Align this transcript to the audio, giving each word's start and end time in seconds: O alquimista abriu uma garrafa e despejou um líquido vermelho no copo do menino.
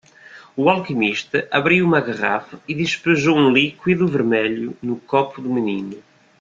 O 0.57 0.67
alquimista 0.67 1.47
abriu 1.51 1.85
uma 1.85 2.01
garrafa 2.01 2.59
e 2.67 2.73
despejou 2.73 3.35
um 3.37 3.51
líquido 3.53 4.07
vermelho 4.07 4.75
no 4.81 4.95
copo 4.95 5.39
do 5.39 5.49
menino. 5.53 5.95